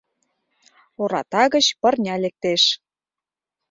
[1.03, 2.63] Ората гыч пырня лектеш